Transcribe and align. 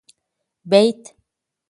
بيت 0.65 1.01